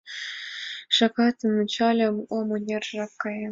Шагатым 0.95 1.51
ончальым— 1.61 2.15
о, 2.35 2.37
мыняр 2.49 2.83
жап 2.91 3.11
каен! 3.21 3.49